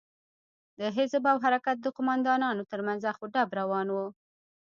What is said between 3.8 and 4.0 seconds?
و.